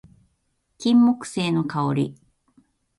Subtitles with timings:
[0.79, 2.15] 金木犀の香り